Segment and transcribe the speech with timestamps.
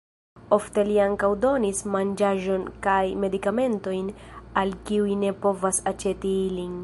[0.55, 4.09] Ofte li ankaŭ donis manĝaĵon kaj medikamentojn
[4.63, 6.75] al kiuj ne povas aĉeti ilin.